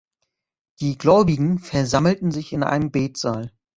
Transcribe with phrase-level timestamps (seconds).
[0.79, 3.51] Die Gläubigen versammelten sich in einem Betsaal.